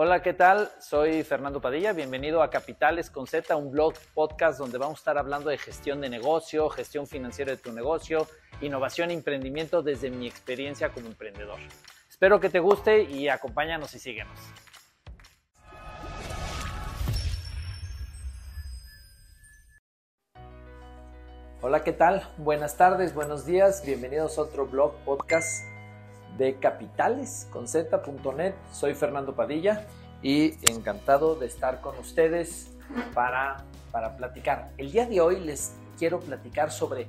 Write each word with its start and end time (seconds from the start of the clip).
Hola, 0.00 0.22
¿qué 0.22 0.32
tal? 0.32 0.70
Soy 0.78 1.24
Fernando 1.24 1.60
Padilla. 1.60 1.92
Bienvenido 1.92 2.40
a 2.40 2.50
Capitales 2.50 3.10
con 3.10 3.26
Z, 3.26 3.56
un 3.56 3.72
blog 3.72 3.94
podcast 4.14 4.56
donde 4.56 4.78
vamos 4.78 4.98
a 4.98 5.00
estar 5.00 5.18
hablando 5.18 5.50
de 5.50 5.58
gestión 5.58 6.00
de 6.00 6.08
negocio, 6.08 6.68
gestión 6.68 7.08
financiera 7.08 7.50
de 7.50 7.56
tu 7.56 7.72
negocio, 7.72 8.28
innovación 8.60 9.10
y 9.10 9.14
emprendimiento 9.14 9.82
desde 9.82 10.08
mi 10.08 10.28
experiencia 10.28 10.90
como 10.90 11.08
emprendedor. 11.08 11.58
Espero 12.08 12.38
que 12.38 12.48
te 12.48 12.60
guste 12.60 13.02
y 13.02 13.28
acompáñanos 13.28 13.92
y 13.96 13.98
síguenos. 13.98 14.38
Hola, 21.60 21.82
¿qué 21.82 21.92
tal? 21.92 22.22
Buenas 22.36 22.76
tardes, 22.76 23.14
buenos 23.14 23.46
días. 23.46 23.84
Bienvenidos 23.84 24.38
a 24.38 24.42
otro 24.42 24.64
blog 24.64 24.94
podcast 25.04 25.64
de 26.38 26.56
capitales 26.56 27.48
con 27.50 27.68
z.net. 27.68 28.54
Soy 28.72 28.94
Fernando 28.94 29.34
Padilla 29.34 29.86
y 30.22 30.54
encantado 30.70 31.34
de 31.34 31.46
estar 31.46 31.80
con 31.80 31.98
ustedes 31.98 32.70
para, 33.12 33.64
para 33.90 34.16
platicar. 34.16 34.70
El 34.78 34.92
día 34.92 35.04
de 35.04 35.20
hoy 35.20 35.40
les 35.40 35.74
quiero 35.98 36.20
platicar 36.20 36.70
sobre 36.70 37.08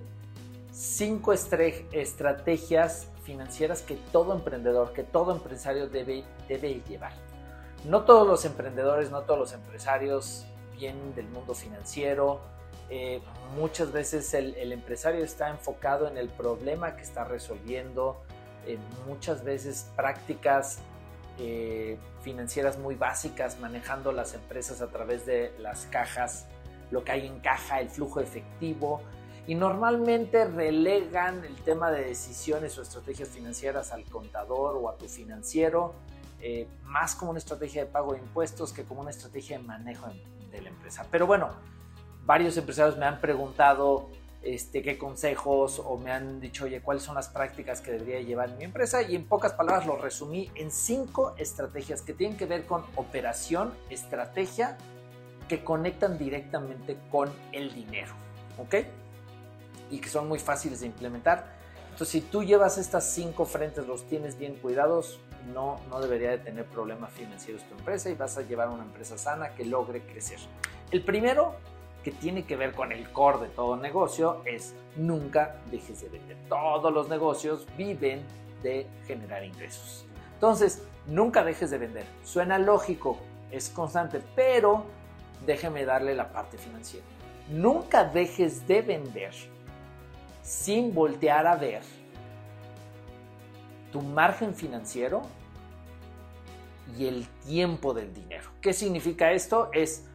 cinco 0.71 1.31
estrategias 1.31 3.07
financieras 3.23 3.84
que 3.84 3.95
todo 4.11 4.34
emprendedor, 4.34 4.93
que 4.93 5.03
todo 5.03 5.31
empresario 5.31 5.87
debe, 5.87 6.23
debe 6.48 6.81
llevar. 6.89 7.13
No 7.85 8.03
todos 8.03 8.27
los 8.27 8.43
emprendedores, 8.45 9.11
no 9.11 9.21
todos 9.21 9.39
los 9.39 9.53
empresarios 9.53 10.45
vienen 10.75 11.13
del 11.13 11.29
mundo 11.29 11.53
financiero, 11.53 12.41
eh, 12.91 13.21
muchas 13.55 13.91
veces 13.91 14.34
el, 14.34 14.71
empresario 14.71 15.23
está 15.23 15.49
enfocado 15.49 16.07
en 16.07 16.17
el 16.17 16.27
problema 16.27 16.95
que 16.95 17.03
está 17.03 17.23
resolviendo, 17.23 18.20
muchas 19.07 19.43
veces 19.43 19.89
prácticas 19.95 20.79
eh, 21.37 21.97
financieras 22.21 22.77
muy 22.77 22.95
básicas, 22.95 23.59
manejando 23.59 24.11
las 24.11 24.33
empresas 24.33 24.81
a 24.81 24.87
través 24.87 25.25
de 25.25 25.53
las 25.59 25.85
cajas, 25.85 26.48
lo 26.91 27.03
que 27.03 27.13
hay 27.13 27.27
en 27.27 27.39
caja, 27.39 27.79
el 27.79 27.89
flujo 27.89 28.20
efectivo, 28.20 29.01
y 29.48 29.55
normalmente 29.55 30.45
relegan 30.45 31.43
el 31.43 31.55
tema 31.55 31.91
de 31.91 32.03
decisiones 32.05 32.77
o 32.77 32.81
estrategias 32.81 33.29
financieras 33.29 33.91
al 33.91 34.03
contador 34.03 34.77
o 34.77 34.89
a 34.89 34.98
tu 34.98 35.07
financiero, 35.07 35.93
eh, 36.41 36.67
más 36.83 37.15
como 37.15 37.31
una 37.31 37.39
estrategia 37.39 37.85
de 37.85 37.91
pago 37.91 38.13
de 38.13 38.20
impuestos 38.20 38.71
que 38.73 38.83
como 38.83 39.01
una 39.01 39.09
estrategia 39.09 39.57
de 39.57 39.63
manejo 39.63 40.07
de 40.51 40.61
la 40.61 40.70
empresa. 40.70 41.05
Pero 41.09 41.26
bueno, 41.26 41.49
varios 42.26 42.57
empresarios 42.57 42.98
me 42.98 43.05
han 43.05 43.20
preguntado 43.20 44.09
este, 44.41 44.82
qué 44.82 44.98
consejos 44.98 45.82
o 45.84 45.98
me 45.98 46.12
han 46.12 46.40
dicho, 46.40 46.65
oye, 46.65 46.82
cuáles 46.82 47.04
son 47.04 47.15
las 47.15 47.27
prácticas 47.27 47.82
que 47.82 47.91
debería 47.91 48.21
llevar 48.21 48.55
mi 48.57 48.63
empresa 48.63 49.01
y 49.01 49.15
en 49.15 49.27
pocas 49.27 49.54
palabras 49.54 49.85
lo 49.85 49.98
resumí 49.98 50.49
en 50.55 50.71
cinco 50.71 51.35
estrategias 51.37 52.01
que 52.01 52.13
tienen 52.13 52.37
que 52.37 52.45
ver 52.45 52.65
con 52.65 52.84
operación, 52.95 53.73
estrategia, 53.90 54.77
que 55.48 55.63
conectan 55.63 56.17
directamente 56.17 56.98
con 57.12 57.29
el 57.51 57.73
dinero, 57.73 58.13
¿ok? 58.57 58.76
Y 59.91 59.99
que 59.99 60.07
son 60.07 60.27
muy 60.27 60.40
fáciles 60.40 60.82
de 60.82 60.85
implementar. 60.85 61.57
Entonces, 61.85 62.10
si 62.10 62.21
tú 62.21 62.43
llevas 62.43 62.77
estas 62.77 63.12
cinco 63.12 63.45
frentes, 63.45 63.85
los 63.87 64.07
tienes 64.07 64.38
bien 64.38 64.56
cuidados, 64.56 65.19
no, 65.53 65.81
no 65.90 66.00
debería 66.00 66.29
de 66.29 66.38
tener 66.38 66.66
problemas 66.66 67.12
financieros 67.12 67.63
tu 67.63 67.75
empresa 67.75 68.09
y 68.09 68.13
vas 68.13 68.38
a 68.38 68.44
llevar 68.44 68.69
una 68.69 68.84
empresa 68.84 69.17
sana 69.17 69.56
que 69.56 69.66
logre 69.66 70.01
crecer. 70.03 70.40
El 70.91 71.03
primero 71.03 71.56
que 72.03 72.11
tiene 72.11 72.45
que 72.45 72.55
ver 72.55 72.73
con 72.73 72.91
el 72.91 73.09
core 73.11 73.39
de 73.39 73.47
todo 73.50 73.75
negocio 73.75 74.41
es 74.45 74.73
nunca 74.95 75.57
dejes 75.69 76.01
de 76.01 76.09
vender. 76.09 76.38
Todos 76.47 76.94
los 76.94 77.09
negocios 77.09 77.67
viven 77.78 78.23
de 78.63 78.88
generar 79.05 79.44
ingresos. 79.44 80.05
Entonces, 80.33 80.81
nunca 81.07 81.44
dejes 81.44 81.69
de 81.72 81.77
vender. 81.77 82.05
Suena 82.23 82.57
lógico, 82.57 83.17
es 83.51 83.69
constante, 83.69 84.22
pero 84.35 84.85
déjeme 85.45 85.85
darle 85.85 86.16
la 86.16 86.31
parte 86.31 86.57
financiera. 86.57 87.05
Nunca 87.50 88.03
dejes 88.03 88.67
de 88.67 88.81
vender 88.81 89.33
sin 90.43 90.93
voltear 90.93 91.47
a 91.47 91.55
ver 91.55 91.81
tu 93.91 94.01
margen 94.01 94.53
financiero 94.53 95.23
y 96.97 97.07
el 97.07 97.27
tiempo 97.45 97.93
del 97.93 98.13
dinero. 98.13 98.49
¿Qué 98.61 98.73
significa 98.73 99.31
esto? 99.31 99.69
Es 99.73 100.08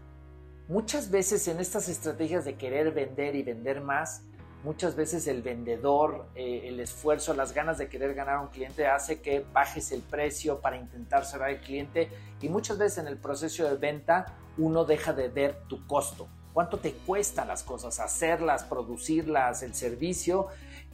Muchas 0.67 1.11
veces 1.11 1.47
en 1.49 1.61
estas 1.61 1.91
estrategias 1.91 2.47
de 2.47 2.57
querer 2.57 2.91
vender 2.93 3.37
y 3.37 3.43
vender 3.43 3.83
más, 3.83 4.23
muchas 4.63 4.97
veces 4.97 5.27
el 5.27 5.43
vendedor, 5.43 6.27
eh, 6.35 6.63
el 6.65 6.81
esfuerzo, 6.81 7.35
las 7.35 7.53
ganas 7.53 7.77
de 7.77 7.91
querer 7.91 8.15
ganar 8.15 8.37
a 8.37 8.41
un 8.41 8.49
cliente 8.49 8.87
hace 8.87 9.21
que 9.21 9.45
bajes 9.53 9.93
el 9.93 10.01
precio 10.01 10.61
para 10.63 10.79
intentar 10.79 11.27
cerrar 11.27 11.51
el 11.51 11.61
cliente 11.61 12.09
y 12.41 12.49
muchas 12.49 12.79
veces 12.79 12.97
en 12.97 13.09
el 13.09 13.19
proceso 13.19 13.69
de 13.69 13.77
venta 13.77 14.25
uno 14.57 14.87
deja 14.87 15.13
de 15.13 15.29
ver 15.29 15.55
tu 15.69 15.87
costo. 15.87 16.29
¿Cuánto 16.55 16.79
te 16.79 16.95
cuesta 16.95 17.45
las 17.45 17.63
cosas, 17.63 18.01
hacerlas, 18.01 18.65
producirlas, 18.65 19.63
el 19.63 19.75
servicio? 19.75 20.47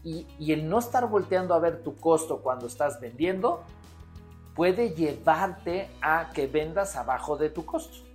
Y 0.03 0.53
el 0.53 0.69
no 0.69 0.81
estar 0.81 1.07
volteando 1.07 1.55
a 1.55 1.61
ver 1.61 1.85
tu 1.85 1.95
costo 1.95 2.41
cuando 2.41 2.67
estás 2.67 2.99
vendiendo 2.99 3.63
puede 4.57 4.91
llevarte 4.95 5.91
a 6.01 6.31
que 6.35 6.47
vendas 6.47 6.97
abajo 6.97 7.37
de 7.37 7.51
tu 7.51 7.65
costo. 7.65 8.10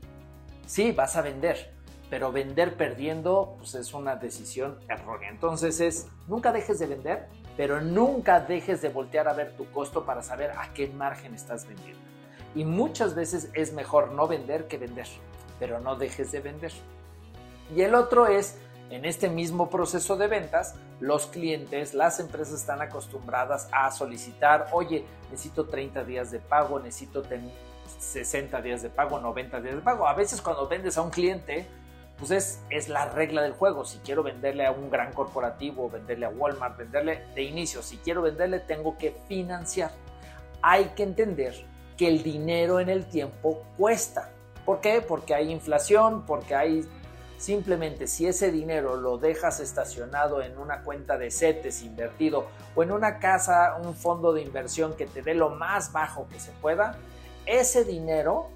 Sí, 0.66 0.92
vas 0.92 1.16
a 1.16 1.22
vender, 1.22 1.72
pero 2.09 2.31
vender 2.31 2.76
perdiendo 2.76 3.56
pues 3.58 3.76
es 3.76 3.94
una 3.94 4.16
decisión 4.16 4.80
errónea. 4.90 5.30
Entonces 5.30 5.80
es, 5.80 6.08
nunca 6.28 6.52
dejes 6.52 6.80
de 6.80 6.88
vender, 6.88 7.28
pero 7.56 7.81
nunca 7.81 8.40
dejes 8.40 8.81
de 8.81 8.90
voltear 8.90 9.28
a 9.28 9.34
ver 9.34 9.56
tu 9.56 9.70
costo 9.72 10.06
para 10.06 10.24
saber 10.24 10.52
a 10.52 10.74
qué 10.74 10.88
margen 10.88 11.36
estás 11.36 11.68
vendiendo. 11.68 12.02
Y 12.56 12.66
muchas 12.66 13.16
veces 13.16 13.50
es 13.53 13.74
mejor 13.74 14.12
no 14.12 14.28
vender 14.28 14.68
que 14.68 14.78
vender, 14.78 15.08
pero 15.59 15.80
no 15.80 15.96
dejes 15.96 16.31
de 16.31 16.40
vender. 16.40 16.72
Y 17.76 17.82
el 17.82 17.96
otro 17.96 18.28
es, 18.28 18.58
en 18.90 19.06
este 19.06 19.30
mismo 19.30 19.70
proceso 19.70 20.16
de 20.16 20.28
ventas, 20.28 20.76
los 21.00 21.26
clientes, 21.28 21.94
las 21.94 22.20
empresas 22.20 22.62
están 22.62 22.82
acostumbradas 22.82 23.68
a 23.72 23.92
solicitar, 23.92 24.68
oye, 24.72 25.06
necesito 25.32 25.66
30 25.66 26.03
días 26.03 26.32
de 26.32 26.40
pago, 26.40 26.80
necesito 26.80 27.22
tener 27.22 27.52
60 28.00 28.62
días 28.62 28.82
de 28.82 28.90
pago, 28.90 29.20
90 29.20 29.62
días 29.62 29.76
de 29.76 29.82
pago. 29.82 30.08
A 30.08 30.14
veces 30.14 30.42
cuando 30.42 30.68
vendes 30.68 30.98
a 30.98 31.02
un 31.02 31.10
cliente, 31.10 31.68
pues 32.18 32.60
es, 32.70 32.90
la 32.90 33.10
regla 33.10 33.42
del 33.42 33.54
juego. 33.54 33.86
Si 33.86 34.00
quiero 34.00 34.24
venderle 34.24 34.66
a 34.66 34.72
un 34.72 34.90
gran 34.90 35.14
corporativo, 35.14 35.90
venderle 35.90 36.26
a 36.26 36.30
Walmart, 36.30 36.78
venderle 36.78 37.26
de 37.36 37.44
inicio, 37.44 37.82
si 37.82 37.98
quiero 37.98 38.22
venderle, 38.22 38.60
tengo 38.60 38.98
que 38.98 39.16
financiar. 39.28 39.92
Hay 40.62 40.86
que 40.96 41.04
entender 41.04 41.54
que 41.98 42.08
el 42.08 42.24
dinero 42.24 42.80
en 42.80 42.90
el 42.90 43.06
tiempo 43.06 43.64
cuesta. 43.78 44.30
¿Por 44.66 44.82
qué? 44.82 45.02
Porque 45.02 45.36
hay 45.36 45.52
inflación, 45.52 46.26
porque 46.26 46.56
hay 46.56 46.88
Simplemente 47.38 48.08
si 48.08 48.28
ese 48.28 48.52
dinero 48.52 48.96
lo 48.96 49.18
dejas 49.18 49.60
estacionado 49.60 50.42
en 50.42 50.58
una 50.58 50.82
cuenta 50.82 51.18
de 51.18 51.32
CETES 51.32 51.84
invertido 51.84 52.48
o 52.76 52.84
en 52.84 52.92
una 52.92 53.20
casa, 53.20 53.76
un 53.84 53.94
fondo 53.94 54.32
de 54.32 54.42
inversión 54.42 54.96
que 54.96 55.06
te 55.06 55.22
dé 55.22 55.34
lo 55.34 55.50
más 55.50 55.92
bajo 55.92 56.28
que 56.30 56.40
se 56.40 56.52
pueda, 56.54 56.98
ese 57.46 57.84
dinero, 57.84 58.50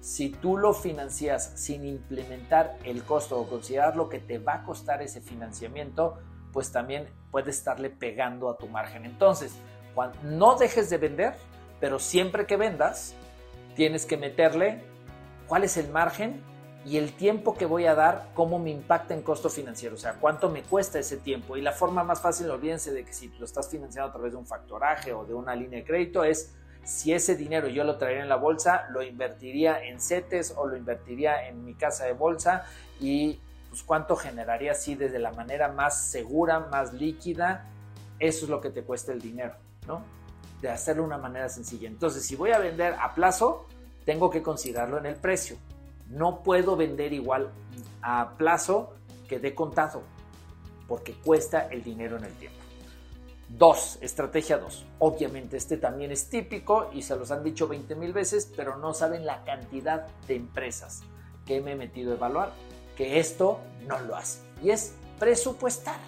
si 0.00 0.30
tú 0.30 0.56
lo 0.56 0.72
financias 0.72 1.52
sin 1.56 1.84
implementar 1.84 2.78
el 2.84 3.02
costo 3.04 3.38
o 3.38 3.48
considerar 3.48 3.96
lo 3.96 4.08
que 4.08 4.18
te 4.18 4.38
va 4.38 4.54
a 4.54 4.62
costar 4.64 5.02
ese 5.02 5.20
financiamiento, 5.20 6.18
pues 6.52 6.72
también 6.72 7.08
puede 7.30 7.50
estarle 7.50 7.90
pegando 7.90 8.48
a 8.48 8.56
tu 8.56 8.68
margen. 8.68 9.04
Entonces, 9.04 9.52
cuando, 9.94 10.18
no 10.22 10.56
dejes 10.56 10.88
de 10.90 10.98
vender, 10.98 11.34
pero 11.80 11.98
siempre 11.98 12.46
que 12.46 12.56
vendas, 12.56 13.14
tienes 13.74 14.06
que 14.06 14.16
meterle 14.16 14.82
cuál 15.46 15.64
es 15.64 15.76
el 15.76 15.88
margen 15.90 16.42
y 16.84 16.96
el 16.96 17.12
tiempo 17.12 17.54
que 17.54 17.66
voy 17.66 17.86
a 17.86 17.94
dar, 17.94 18.30
cómo 18.34 18.58
me 18.58 18.70
impacta 18.70 19.12
en 19.12 19.22
costo 19.22 19.50
financiero, 19.50 19.96
o 19.96 19.98
sea, 19.98 20.14
cuánto 20.14 20.48
me 20.48 20.62
cuesta 20.62 20.98
ese 20.98 21.16
tiempo. 21.18 21.56
Y 21.56 21.60
la 21.60 21.72
forma 21.72 22.02
más 22.02 22.20
fácil, 22.20 22.50
olvídense 22.50 22.92
de 22.92 23.04
que 23.04 23.12
si 23.12 23.28
lo 23.38 23.44
estás 23.44 23.68
financiando 23.68 24.08
a 24.08 24.12
través 24.12 24.32
de 24.32 24.38
un 24.38 24.46
factoraje 24.46 25.12
o 25.12 25.24
de 25.24 25.34
una 25.34 25.54
línea 25.54 25.80
de 25.80 25.84
crédito, 25.84 26.24
es 26.24 26.54
si 26.88 27.12
ese 27.12 27.36
dinero 27.36 27.68
yo 27.68 27.84
lo 27.84 27.98
traería 27.98 28.22
en 28.22 28.30
la 28.30 28.36
bolsa, 28.36 28.86
lo 28.90 29.02
invertiría 29.02 29.84
en 29.84 30.00
CETES 30.00 30.54
o 30.56 30.66
lo 30.66 30.74
invertiría 30.74 31.46
en 31.46 31.62
mi 31.62 31.74
casa 31.74 32.06
de 32.06 32.14
bolsa 32.14 32.64
y 32.98 33.38
pues 33.68 33.82
cuánto 33.82 34.16
generaría 34.16 34.72
así 34.72 34.94
desde 34.94 35.18
la 35.18 35.30
manera 35.32 35.68
más 35.68 36.06
segura, 36.06 36.60
más 36.60 36.94
líquida. 36.94 37.66
Eso 38.18 38.46
es 38.46 38.50
lo 38.50 38.62
que 38.62 38.70
te 38.70 38.84
cuesta 38.84 39.12
el 39.12 39.20
dinero, 39.20 39.54
¿no? 39.86 40.02
De 40.62 40.70
hacerlo 40.70 41.02
de 41.02 41.08
una 41.08 41.18
manera 41.18 41.50
sencilla. 41.50 41.88
Entonces, 41.88 42.24
si 42.24 42.36
voy 42.36 42.52
a 42.52 42.58
vender 42.58 42.94
a 42.98 43.14
plazo, 43.14 43.66
tengo 44.06 44.30
que 44.30 44.42
considerarlo 44.42 44.96
en 44.96 45.04
el 45.04 45.16
precio. 45.16 45.58
No 46.08 46.42
puedo 46.42 46.74
vender 46.74 47.12
igual 47.12 47.50
a 48.00 48.30
plazo 48.38 48.94
que 49.28 49.38
de 49.38 49.54
contado, 49.54 50.02
porque 50.88 51.12
cuesta 51.12 51.68
el 51.70 51.82
dinero 51.82 52.16
en 52.16 52.24
el 52.24 52.32
tiempo. 52.32 52.67
Dos, 53.48 53.98
estrategia 54.02 54.58
2. 54.58 54.84
Obviamente 54.98 55.56
este 55.56 55.78
también 55.78 56.12
es 56.12 56.28
típico 56.28 56.90
y 56.92 57.00
se 57.00 57.16
los 57.16 57.30
han 57.30 57.42
dicho 57.42 57.66
20 57.66 57.94
mil 57.94 58.12
veces, 58.12 58.52
pero 58.54 58.76
no 58.76 58.92
saben 58.92 59.24
la 59.24 59.42
cantidad 59.44 60.06
de 60.26 60.36
empresas 60.36 61.02
que 61.46 61.62
me 61.62 61.72
he 61.72 61.76
metido 61.76 62.12
a 62.12 62.16
evaluar 62.16 62.52
que 62.94 63.18
esto 63.18 63.60
no 63.86 63.98
lo 64.00 64.16
hace. 64.16 64.40
Y 64.62 64.70
es 64.70 64.94
presupuestar. 65.18 65.98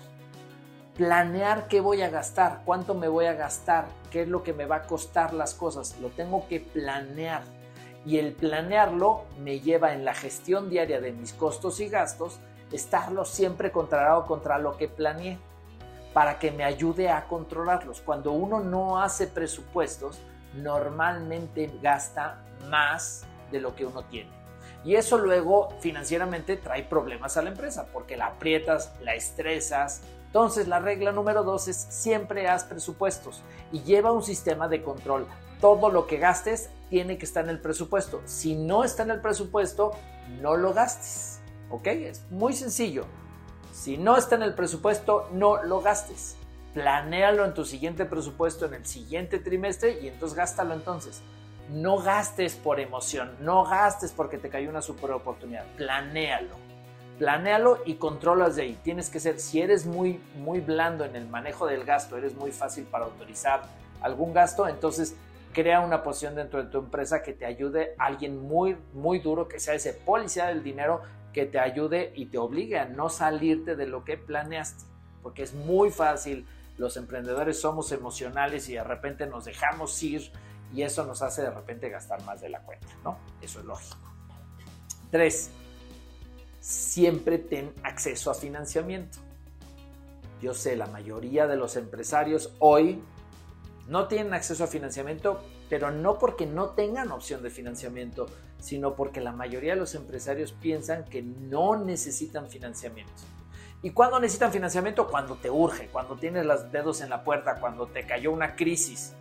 Planear 0.97 1.67
qué 1.69 1.81
voy 1.81 2.03
a 2.03 2.11
gastar, 2.11 2.61
cuánto 2.67 2.95
me 2.95 3.09
voy 3.09 3.25
a 3.25 3.33
gastar, 3.33 3.87
qué 4.11 4.23
es 4.23 4.29
lo 4.29 4.43
que 4.43 4.53
me 4.53 4.67
va 4.67 4.77
a 4.77 4.83
costar 4.83 5.33
las 5.33 5.55
cosas. 5.55 5.99
Lo 6.01 6.09
tengo 6.09 6.47
que 6.47 6.61
planear. 6.61 7.43
Y 8.05 8.19
el 8.19 8.33
planearlo 8.33 9.25
me 9.39 9.61
lleva 9.61 9.95
en 9.95 10.05
la 10.05 10.15
gestión 10.15 10.69
diaria 10.69 11.01
de 11.01 11.13
mis 11.13 11.33
costos 11.33 11.81
y 11.81 11.89
gastos, 11.89 12.39
estarlo 12.71 13.25
siempre 13.25 13.73
contrarado 13.73 14.27
contra 14.27 14.59
lo 14.59 14.77
que 14.77 14.89
planeé, 14.89 15.39
para 16.13 16.39
que 16.39 16.51
me 16.51 16.65
ayude 16.65 17.09
a 17.09 17.27
controlarlos. 17.27 18.01
Cuando 18.01 18.33
uno 18.33 18.61
no 18.61 19.01
hace 19.01 19.27
presupuestos, 19.27 20.21
normalmente 20.55 21.71
gasta 21.83 22.43
más 22.69 23.25
de 23.51 23.61
lo 23.61 23.75
que 23.75 23.87
uno 23.87 24.03
tiene. 24.05 24.31
Y 24.85 24.95
eso 24.95 25.19
luego 25.19 25.69
financieramente 25.81 26.57
trae 26.57 26.83
problemas 26.83 27.37
a 27.37 27.43
la 27.43 27.51
empresa 27.51 27.87
porque 27.93 28.17
la 28.17 28.27
aprietas, 28.27 28.93
la 29.03 29.15
estresas. 29.15 30.03
Entonces 30.27 30.69
la 30.69 30.79
regla 30.79 31.13
número 31.13 31.43
dos 31.43 31.69
es 31.69 31.77
siempre 31.77 32.49
haz 32.49 32.65
presupuestos 32.65 33.43
y 33.73 33.83
lleva 33.83 34.13
un 34.13 34.23
sistema 34.23 34.69
de 34.69 34.83
control. 34.83 35.27
Todo 35.61 35.91
lo 35.91 36.07
que 36.07 36.17
gastes 36.17 36.71
tiene 36.89 37.19
que 37.19 37.27
estar 37.27 37.45
en 37.45 37.51
el 37.51 37.61
presupuesto. 37.61 38.23
Si 38.25 38.55
no 38.55 38.83
está 38.83 39.03
en 39.03 39.11
el 39.11 39.21
presupuesto, 39.21 39.93
no 40.41 40.57
lo 40.57 40.73
gastes. 40.73 41.41
¿Ok? 41.69 41.87
Es 41.87 42.23
muy 42.31 42.55
sencillo. 42.55 43.05
Si 43.73 43.97
no 43.97 44.17
está 44.17 44.35
en 44.35 44.43
el 44.43 44.55
presupuesto, 44.55 45.29
no 45.33 45.63
lo 45.63 45.81
gastes. 45.81 46.37
Planéalo 46.75 47.45
en 47.45 47.55
tu 47.55 47.65
siguiente 47.65 48.05
presupuesto 48.05 48.67
en 48.67 48.75
el 48.75 48.87
siguiente 48.87 49.39
trimestre 49.39 50.01
y 50.01 50.09
entonces 50.09 50.37
gástalo 50.37 50.75
entonces. 50.75 51.23
No 51.71 51.99
gastes 51.99 52.57
por 52.57 52.81
emoción, 52.81 53.33
no 53.41 53.65
gastes 53.65 54.13
porque 54.13 54.39
te 54.39 54.49
cayó 54.49 54.71
una 54.71 54.83
super 54.83 55.11
oportunidad. 55.13 55.65
Planéalo. 55.77 56.55
Planéalo 57.19 57.79
y 57.85 57.95
controlas 57.95 58.57
de 58.57 58.63
ahí. 58.63 58.81
Tienes 58.83 59.11
que 59.11 59.21
ser, 59.21 59.39
si 59.41 59.61
eres 59.61 59.85
muy, 59.85 60.21
muy 60.37 60.61
blando 60.61 61.05
en 61.05 61.17
el 61.17 61.29
manejo 61.29 61.67
del 61.67 61.85
gasto, 61.85 62.17
eres 62.17 62.35
muy 62.35 62.51
fácil 62.51 62.85
para 62.85 63.05
autorizar 63.05 63.63
algún 64.01 64.33
gasto, 64.33 64.67
entonces 64.67 65.15
crea 65.53 65.81
una 65.81 66.03
posición 66.03 66.35
dentro 66.35 66.63
de 66.63 66.71
tu 66.71 66.79
empresa 66.79 67.23
que 67.23 67.33
te 67.33 67.45
ayude 67.45 67.95
a 67.99 68.07
alguien 68.07 68.41
muy, 68.41 68.77
muy 68.95 69.19
duro, 69.19 69.49
que 69.49 69.61
sea 69.61 69.75
ese 69.75 69.93
policía 69.93 70.47
del 70.47 70.63
dinero, 70.63 71.03
que 71.33 71.47
te 71.47 71.59
ayude 71.59 72.13
y 72.15 72.27
te 72.27 72.39
obligue 72.39 72.79
a 72.79 72.87
no 72.87 73.09
salirte 73.09 73.77
de 73.77 73.87
lo 73.87 74.05
que 74.05 74.17
planeaste. 74.17 74.85
Porque 75.23 75.43
es 75.43 75.55
muy 75.55 75.91
fácil, 75.91 76.47
los 76.79 76.97
emprendedores 76.97 77.61
somos 77.61 77.93
emocionales 77.93 78.69
y 78.69 78.75
de 78.75 78.85
repente 78.85 79.27
nos 79.27 79.45
dejamos 79.45 80.03
ir 80.03 80.33
y 80.73 80.83
eso 80.83 81.05
nos 81.05 81.21
hace 81.23 81.43
de 81.43 81.51
repente 81.51 81.91
gastar 81.91 82.23
más 82.25 82.41
de 82.41 82.49
la 82.49 82.61
cuenta, 82.61 82.87
¿no? 83.05 83.19
Eso 83.43 83.61
es 83.61 83.67
lógico. 83.67 83.99
Tres, 85.11 85.51
siempre 86.61 87.39
ten 87.39 87.75
acceso 87.83 88.31
a 88.31 88.35
financiamiento. 88.35 89.19
Yo 90.41 90.55
sé, 90.55 90.77
la 90.77 90.87
mayoría 90.87 91.47
de 91.47 91.57
los 91.57 91.77
empresarios 91.77 92.55
hoy 92.61 93.03
no 93.89 94.09
tienen 94.09 94.33
acceso 94.33 94.65
a 94.65 94.67
financiamiento, 94.69 95.43
pero 95.71 95.93
no 95.93 96.19
porque 96.19 96.47
no 96.47 96.71
tengan 96.71 97.13
opción 97.13 97.43
de 97.43 97.49
financiamiento, 97.49 98.27
sino 98.59 98.95
porque 98.95 99.21
la 99.21 99.33
mayoría 99.33 99.75
de 99.75 99.81
los 99.81 99.95
empresarios 99.95 100.53
piensan 100.53 101.05
que 101.05 101.23
no 101.23 101.77
necesitan 101.77 102.51
financiamiento. 102.51 103.23
¿Y 103.81 103.91
cuándo 103.91 104.19
necesitan 104.21 104.53
financiamiento? 104.53 105.07
Cuando 105.07 105.37
te 105.37 105.49
urge, 105.49 105.87
cuando 105.87 106.17
tienes 106.17 106.45
los 106.45 106.71
dedos 106.73 107.01
en 107.01 107.09
la 107.09 107.25
puerta, 107.25 107.61
cuando 107.61 107.87
te 107.87 108.05
cayó 108.05 108.33
una 108.33 108.57
crisis. 108.57 109.15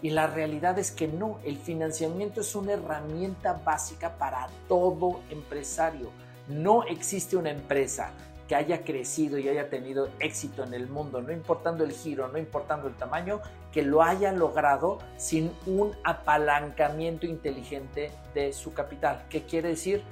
Y 0.00 0.10
la 0.10 0.28
realidad 0.28 0.78
es 0.78 0.92
que 0.92 1.08
no, 1.08 1.40
el 1.44 1.58
financiamiento 1.58 2.40
es 2.40 2.54
una 2.54 2.72
herramienta 2.72 3.52
básica 3.52 4.16
para 4.16 4.48
todo 4.68 5.20
empresario. 5.30 6.10
No 6.48 6.84
existe 6.84 7.36
una 7.36 7.50
empresa 7.50 8.12
que 8.52 8.56
haya 8.56 8.84
crecido 8.84 9.38
y 9.38 9.48
haya 9.48 9.70
tenido 9.70 10.10
éxito 10.20 10.62
en 10.62 10.74
el 10.74 10.86
mundo, 10.86 11.22
no 11.22 11.32
importando 11.32 11.84
el 11.84 11.92
giro, 11.92 12.28
no 12.28 12.36
importando 12.36 12.86
el 12.86 12.94
tamaño, 12.94 13.40
que 13.72 13.80
lo 13.80 14.02
haya 14.02 14.30
logrado 14.30 14.98
sin 15.16 15.50
un 15.64 15.96
apalancamiento 16.04 17.24
inteligente 17.24 18.10
de 18.34 18.52
su 18.52 18.74
capital. 18.74 19.24
¿Qué 19.30 19.44
quiere 19.44 19.70
decir? 19.70 20.02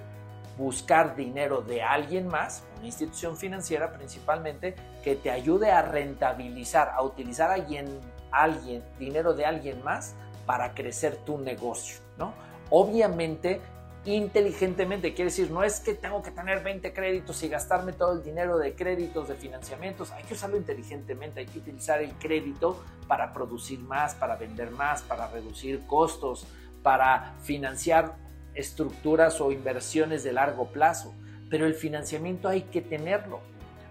Buscar 0.56 1.16
dinero 1.16 1.60
de 1.60 1.82
alguien 1.82 2.28
más, 2.28 2.64
una 2.78 2.86
institución 2.86 3.36
financiera 3.36 3.92
principalmente, 3.92 4.74
que 5.04 5.16
te 5.16 5.30
ayude 5.30 5.70
a 5.70 5.82
rentabilizar, 5.82 6.92
a 6.94 7.02
utilizar 7.02 7.50
alguien, 7.50 8.00
alguien, 8.30 8.82
dinero 8.98 9.34
de 9.34 9.44
alguien 9.44 9.84
más 9.84 10.14
para 10.46 10.72
crecer 10.72 11.14
tu 11.26 11.36
negocio, 11.36 11.98
¿no? 12.16 12.32
Obviamente 12.70 13.60
inteligentemente. 14.04 15.14
Quiere 15.14 15.30
decir, 15.30 15.50
no 15.50 15.62
es 15.62 15.80
que 15.80 15.94
tengo 15.94 16.22
que 16.22 16.30
tener 16.30 16.62
20 16.62 16.92
créditos 16.92 17.42
y 17.42 17.48
gastarme 17.48 17.92
todo 17.92 18.14
el 18.14 18.22
dinero 18.22 18.58
de 18.58 18.74
créditos, 18.74 19.28
de 19.28 19.34
financiamientos. 19.34 20.10
Hay 20.12 20.24
que 20.24 20.34
usarlo 20.34 20.56
inteligentemente. 20.56 21.40
Hay 21.40 21.46
que 21.46 21.58
utilizar 21.58 22.00
el 22.00 22.12
crédito 22.14 22.82
para 23.06 23.32
producir 23.32 23.80
más, 23.80 24.14
para 24.14 24.36
vender 24.36 24.70
más, 24.70 25.02
para 25.02 25.28
reducir 25.28 25.86
costos, 25.86 26.46
para 26.82 27.34
financiar 27.42 28.16
estructuras 28.54 29.40
o 29.40 29.52
inversiones 29.52 30.24
de 30.24 30.32
largo 30.32 30.68
plazo. 30.68 31.14
Pero 31.50 31.66
el 31.66 31.74
financiamiento 31.74 32.48
hay 32.48 32.62
que 32.62 32.80
tenerlo, 32.80 33.40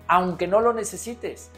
aunque 0.07 0.47
no 0.47 0.61
lo 0.61 0.73
necesites. 0.73 1.51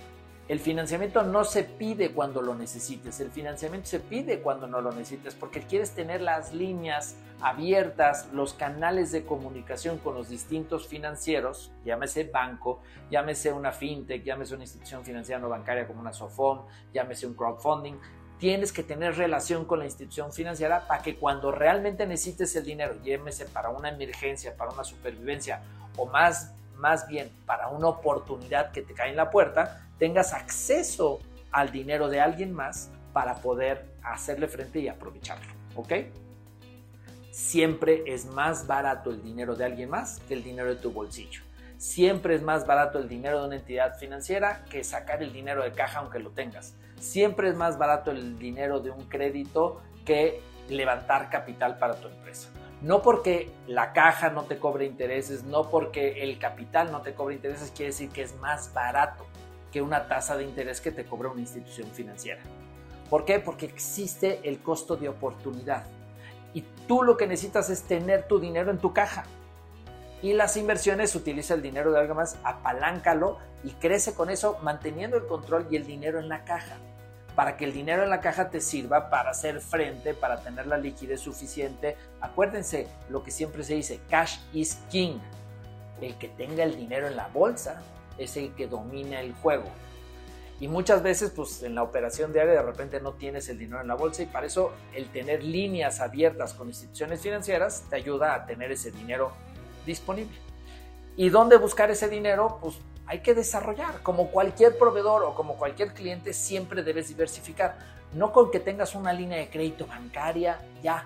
El 0.51 0.59
financiamiento 0.59 1.23
no 1.23 1.45
se 1.45 1.63
pide 1.63 2.11
cuando 2.11 2.41
lo 2.41 2.53
necesites, 2.53 3.21
el 3.21 3.31
financiamiento 3.31 3.87
se 3.87 4.01
pide 4.01 4.41
cuando 4.41 4.67
no 4.67 4.81
lo 4.81 4.91
necesites, 4.91 5.33
porque 5.33 5.61
quieres 5.61 5.91
tener 5.91 6.19
las 6.19 6.53
líneas 6.53 7.15
abiertas, 7.39 8.27
los 8.33 8.53
canales 8.53 9.13
de 9.13 9.23
comunicación 9.23 9.97
con 9.99 10.13
los 10.13 10.27
distintos 10.27 10.89
financieros, 10.89 11.71
llámese 11.85 12.25
banco, 12.25 12.81
llámese 13.09 13.53
una 13.53 13.71
fintech, 13.71 14.25
llámese 14.25 14.55
una 14.55 14.65
institución 14.65 15.05
financiera 15.05 15.39
no 15.39 15.47
bancaria 15.47 15.87
como 15.87 16.01
una 16.01 16.11
SOFOM, 16.11 16.65
llámese 16.93 17.27
un 17.27 17.33
crowdfunding, 17.33 17.93
tienes 18.37 18.73
que 18.73 18.83
tener 18.83 19.15
relación 19.15 19.63
con 19.63 19.79
la 19.79 19.85
institución 19.85 20.33
financiera 20.33 20.85
para 20.85 21.01
que 21.01 21.15
cuando 21.15 21.53
realmente 21.53 22.05
necesites 22.05 22.53
el 22.57 22.65
dinero, 22.65 22.95
llámese 23.01 23.45
para 23.45 23.69
una 23.69 23.87
emergencia, 23.87 24.53
para 24.57 24.71
una 24.71 24.83
supervivencia 24.83 25.63
o 25.95 26.07
más, 26.07 26.53
más 26.81 27.07
bien 27.07 27.31
para 27.45 27.69
una 27.69 27.87
oportunidad 27.87 28.71
que 28.71 28.81
te 28.81 28.93
cae 28.93 29.11
en 29.11 29.15
la 29.15 29.29
puerta, 29.29 29.87
tengas 29.99 30.33
acceso 30.33 31.19
al 31.51 31.71
dinero 31.71 32.09
de 32.09 32.19
alguien 32.19 32.51
más 32.51 32.89
para 33.13 33.35
poder 33.35 33.85
hacerle 34.03 34.47
frente 34.47 34.79
y 34.79 34.87
aprovecharlo. 34.87 35.53
¿Ok? 35.75 35.93
Siempre 37.31 38.03
es 38.07 38.25
más 38.25 38.67
barato 38.67 39.11
el 39.11 39.23
dinero 39.23 39.55
de 39.55 39.63
alguien 39.63 39.89
más 39.89 40.19
que 40.27 40.33
el 40.33 40.43
dinero 40.43 40.69
de 40.69 40.75
tu 40.75 40.91
bolsillo. 40.91 41.43
Siempre 41.77 42.35
es 42.35 42.41
más 42.41 42.67
barato 42.67 42.99
el 42.99 43.07
dinero 43.07 43.41
de 43.41 43.47
una 43.47 43.55
entidad 43.55 43.97
financiera 43.97 44.65
que 44.69 44.83
sacar 44.83 45.23
el 45.23 45.31
dinero 45.31 45.63
de 45.63 45.71
caja 45.71 45.99
aunque 45.99 46.19
lo 46.19 46.31
tengas. 46.31 46.75
Siempre 46.99 47.49
es 47.49 47.55
más 47.55 47.77
barato 47.77 48.11
el 48.11 48.37
dinero 48.37 48.79
de 48.79 48.91
un 48.91 49.07
crédito 49.07 49.81
que 50.03 50.41
levantar 50.67 51.29
capital 51.29 51.77
para 51.77 51.95
tu 51.95 52.07
empresa. 52.07 52.49
No 52.81 53.03
porque 53.03 53.51
la 53.67 53.93
caja 53.93 54.31
no 54.31 54.43
te 54.45 54.57
cobre 54.57 54.85
intereses, 54.85 55.43
no 55.43 55.69
porque 55.69 56.23
el 56.23 56.39
capital 56.39 56.91
no 56.91 57.01
te 57.01 57.13
cobre 57.13 57.35
intereses, 57.35 57.71
quiere 57.71 57.91
decir 57.91 58.09
que 58.09 58.23
es 58.23 58.35
más 58.37 58.73
barato 58.73 59.25
que 59.71 59.81
una 59.81 60.07
tasa 60.07 60.35
de 60.35 60.43
interés 60.43 60.81
que 60.81 60.91
te 60.91 61.05
cobra 61.05 61.29
una 61.29 61.41
institución 61.41 61.87
financiera. 61.91 62.41
¿Por 63.09 63.23
qué? 63.23 63.39
Porque 63.39 63.67
existe 63.67 64.39
el 64.43 64.61
costo 64.61 64.95
de 64.95 65.09
oportunidad. 65.09 65.83
Y 66.53 66.63
tú 66.87 67.03
lo 67.03 67.17
que 67.17 67.27
necesitas 67.27 67.69
es 67.69 67.83
tener 67.83 68.27
tu 68.27 68.39
dinero 68.39 68.71
en 68.71 68.79
tu 68.79 68.93
caja. 68.93 69.25
Y 70.21 70.33
las 70.33 70.57
inversiones 70.57 71.15
utiliza 71.15 71.53
el 71.53 71.61
dinero 71.61 71.91
de 71.91 71.99
alguien 71.99 72.17
más, 72.17 72.37
apaláncalo 72.43 73.37
y 73.63 73.71
crece 73.71 74.13
con 74.13 74.29
eso 74.29 74.57
manteniendo 74.63 75.17
el 75.17 75.27
control 75.27 75.67
y 75.69 75.75
el 75.75 75.85
dinero 75.85 76.19
en 76.19 76.29
la 76.29 76.43
caja. 76.45 76.77
Para 77.41 77.57
que 77.57 77.65
el 77.65 77.73
dinero 77.73 78.03
en 78.03 78.11
la 78.11 78.21
caja 78.21 78.51
te 78.51 78.61
sirva 78.61 79.09
para 79.09 79.31
hacer 79.31 79.61
frente, 79.61 80.13
para 80.13 80.43
tener 80.43 80.67
la 80.67 80.77
liquidez 80.77 81.21
suficiente. 81.21 81.97
Acuérdense 82.19 82.87
lo 83.09 83.23
que 83.23 83.31
siempre 83.31 83.63
se 83.63 83.73
dice, 83.73 83.99
cash 84.11 84.37
is 84.53 84.75
king. 84.91 85.17
El 85.99 86.19
que 86.19 86.27
tenga 86.27 86.63
el 86.63 86.75
dinero 86.75 87.07
en 87.07 87.15
la 87.15 87.29
bolsa 87.29 87.81
es 88.19 88.37
el 88.37 88.53
que 88.53 88.67
domina 88.67 89.21
el 89.21 89.33
juego. 89.33 89.65
Y 90.59 90.67
muchas 90.67 91.01
veces, 91.01 91.31
pues 91.31 91.63
en 91.63 91.73
la 91.73 91.81
operación 91.81 92.31
diaria 92.31 92.53
de 92.53 92.61
repente 92.61 93.01
no 93.01 93.13
tienes 93.13 93.49
el 93.49 93.57
dinero 93.57 93.81
en 93.81 93.87
la 93.87 93.95
bolsa 93.95 94.21
y 94.21 94.27
para 94.27 94.45
eso 94.45 94.71
el 94.93 95.11
tener 95.11 95.43
líneas 95.43 95.99
abiertas 95.99 96.53
con 96.53 96.67
instituciones 96.67 97.21
financieras 97.21 97.85
te 97.89 97.95
ayuda 97.95 98.35
a 98.35 98.45
tener 98.45 98.71
ese 98.71 98.91
dinero 98.91 99.31
disponible. 99.83 100.37
¿Y 101.17 101.29
dónde 101.29 101.57
buscar 101.57 101.89
ese 101.89 102.07
dinero? 102.07 102.59
Pues 102.61 102.77
hay 103.07 103.19
que 103.19 103.33
desarrollar. 103.33 104.01
Como 104.03 104.31
cualquier 104.31 104.77
proveedor 104.77 105.23
o 105.23 105.35
como 105.35 105.57
cualquier 105.57 105.93
cliente, 105.93 106.33
siempre 106.33 106.83
debes 106.83 107.07
diversificar. 107.09 107.77
No 108.13 108.31
con 108.31 108.51
que 108.51 108.59
tengas 108.59 108.95
una 108.95 109.13
línea 109.13 109.37
de 109.37 109.49
crédito 109.49 109.87
bancaria, 109.87 110.59
ya, 110.83 111.05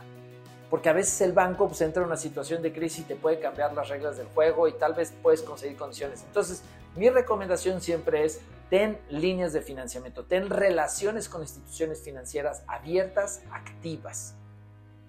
porque 0.69 0.89
a 0.89 0.93
veces 0.93 1.21
el 1.21 1.33
banco 1.33 1.67
pues, 1.67 1.81
entra 1.81 2.01
en 2.01 2.07
una 2.07 2.17
situación 2.17 2.61
de 2.61 2.73
crisis 2.73 2.99
y 2.99 3.03
te 3.03 3.15
puede 3.15 3.39
cambiar 3.39 3.73
las 3.73 3.89
reglas 3.89 4.17
del 4.17 4.27
juego 4.27 4.67
y 4.67 4.73
tal 4.73 4.93
vez 4.93 5.13
puedes 5.21 5.41
conseguir 5.41 5.77
condiciones. 5.77 6.23
Entonces, 6.23 6.63
mi 6.95 7.09
recomendación 7.09 7.81
siempre 7.81 8.25
es 8.25 8.39
ten 8.69 8.99
líneas 9.09 9.53
de 9.53 9.61
financiamiento, 9.61 10.23
ten 10.23 10.49
relaciones 10.49 11.29
con 11.29 11.41
instituciones 11.41 12.01
financieras 12.01 12.63
abiertas, 12.67 13.41
activas. 13.51 14.33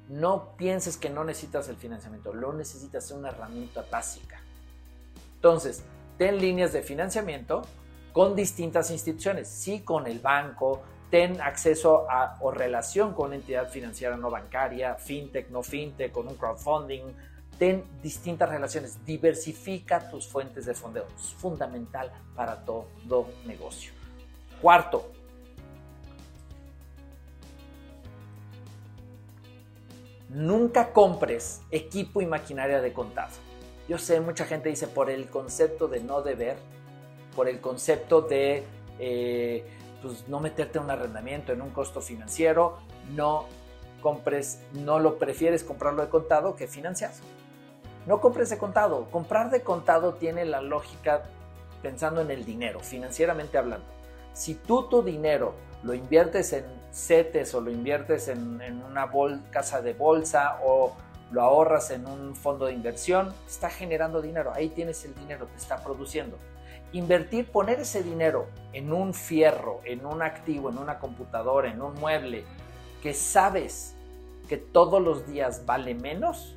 No 0.09 0.57
pienses 0.57 0.97
que 0.97 1.11
no 1.11 1.25
necesitas 1.25 1.69
el 1.69 1.76
financiamiento, 1.76 2.33
lo 2.33 2.52
necesitas, 2.52 3.07
es 3.07 3.11
una 3.11 3.31
herramienta 3.31 3.85
básica. 3.90 4.40
Entonces, 5.37 5.83
ten 6.18 6.38
líneas 6.38 6.73
de 6.73 6.82
financiamiento 6.82 7.62
con 8.12 8.35
distintas 8.35 8.90
instituciones, 8.90 9.49
sí 9.49 9.80
con 9.80 10.06
el 10.06 10.20
banco, 10.20 10.82
ten 11.11 11.40
acceso 11.40 12.11
a 12.11 12.37
o 12.40 12.50
relación 12.50 13.12
con 13.12 13.26
una 13.26 13.37
entidad 13.37 13.68
financiera 13.68 14.16
no 14.16 14.30
bancaria, 14.30 14.94
fintech, 14.94 15.50
no 15.50 15.62
fintech, 15.62 16.12
con 16.12 16.26
un 16.26 16.35
crowdfunding, 16.35 17.04
ten 17.58 17.85
distintas 18.02 18.49
relaciones, 18.49 19.04
diversifica 19.04 20.11
tus 20.11 20.26
fuentes 20.26 20.66
de 20.66 20.75
fondeo, 20.75 21.06
es 21.16 21.32
fundamental 21.35 22.11
para 22.35 22.64
todo 22.64 23.28
negocio. 23.46 23.92
Cuarto, 24.61 25.12
nunca 30.30 30.92
compres 30.92 31.62
equipo 31.70 32.20
y 32.20 32.26
maquinaria 32.26 32.80
de 32.80 32.92
contado. 32.92 33.46
Yo 33.88 33.99
sé, 33.99 34.21
mucha 34.21 34.45
gente 34.45 34.69
dice 34.69 34.88
por 34.88 35.11
el 35.11 35.28
concepto 35.28 35.88
de 35.88 36.00
no 36.00 36.23
deber, 36.23 36.57
por 37.35 37.49
el 37.49 37.61
concepto 37.61 38.23
de 38.23 38.64
eh, 38.99 39.64
pues, 40.02 40.26
no 40.28 40.40
meterte 40.40 40.78
en 40.78 40.85
un 40.85 40.90
arrendamiento, 40.90 41.52
en 41.52 41.62
un 41.62 41.71
costo 41.71 42.00
financiero, 42.00 42.78
no 43.14 43.47
compres, 44.00 44.61
no 44.73 44.99
lo 44.99 45.19
prefieres 45.19 45.64
comprarlo 45.64 46.02
de 46.02 46.09
contado 46.09 46.57
que 46.57 46.66
financiado. 46.66 47.14
No 48.07 48.21
compres 48.21 48.50
de 48.50 48.59
contado. 48.59 49.07
Comprar 49.11 49.50
de 49.50 49.62
contado 49.62 50.14
tiene 50.14 50.45
la 50.45 50.61
lógica 50.61 51.25
pensando 51.83 52.21
en 52.21 52.31
el 52.31 52.45
dinero, 52.45 52.81
financieramente 52.81 53.59
hablando. 53.59 53.87
Si 54.33 54.55
tú 54.55 54.88
tu 54.88 55.02
dinero 55.02 55.55
lo 55.83 55.95
inviertes 55.95 56.52
en 56.52 56.64
CETES 56.93 57.55
o 57.55 57.61
lo 57.61 57.71
inviertes 57.71 58.28
en, 58.28 58.83
una 58.83 59.11
casa 59.50 59.83
de 59.83 59.93
bolsa 59.93 60.61
o 60.64 60.95
lo 61.30 61.42
ahorras 61.42 61.90
en 61.90 62.06
un 62.06 62.37
fondo 62.37 62.66
de 62.66 62.73
inversión, 62.73 63.35
está 63.47 63.71
generando 63.71 64.23
dinero. 64.23 64.52
Ahí 64.54 64.68
tienes 64.68 65.04
el 65.04 65.14
dinero, 65.14 65.47
te 65.47 65.56
está 65.56 65.83
produciendo. 65.83 66.38
Invertir, 66.92 67.50
poner 67.50 67.80
ese 67.80 68.02
dinero 68.02 68.47
en 68.73 68.92
un 68.92 69.12
fierro, 69.12 69.80
en 69.85 70.06
un 70.06 70.23
activo, 70.23 70.71
en 70.71 70.78
una 70.78 70.99
computadora, 70.99 71.71
en 71.71 71.83
un 71.83 71.95
mueble, 71.95 72.45
que 73.02 73.12
sabes 73.12 73.95
que 74.49 74.56
todos 74.56 75.02
los 75.02 75.26
días 75.26 75.66
vale 75.66 75.95
menos, 75.95 76.56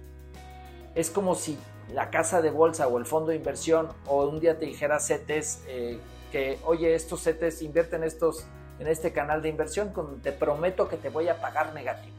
es 0.95 1.09
como 1.09 1.35
si 1.35 1.57
la 1.93 2.11
casa 2.11 2.41
de 2.41 2.51
bolsa 2.51 2.87
o 2.87 2.97
el 2.99 3.05
fondo 3.05 3.31
de 3.31 3.35
inversión 3.35 3.89
o 4.05 4.25
un 4.25 4.39
día 4.39 4.57
te 4.59 4.65
dijera 4.65 4.99
CETES 4.99 5.63
eh, 5.67 5.99
que, 6.31 6.59
oye, 6.65 6.93
estos 6.93 7.23
CETES 7.23 7.63
invierten 7.63 8.03
estos, 8.03 8.45
en 8.77 8.87
este 8.87 9.11
canal 9.11 9.41
de 9.41 9.49
inversión, 9.49 9.91
te 10.21 10.31
prometo 10.31 10.87
que 10.87 10.97
te 10.97 11.09
voy 11.09 11.27
a 11.27 11.41
pagar 11.41 11.73
negativo. 11.73 12.18